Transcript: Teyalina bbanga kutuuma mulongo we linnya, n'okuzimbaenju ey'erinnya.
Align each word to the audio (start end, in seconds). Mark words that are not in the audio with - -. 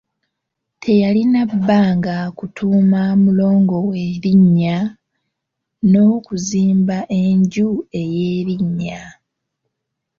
Teyalina 0.83 1.41
bbanga 1.51 2.17
kutuuma 2.37 3.01
mulongo 3.23 3.75
we 3.89 4.01
linnya, 4.23 4.77
n'okuzimbaenju 5.89 7.69
ey'erinnya. 8.01 9.01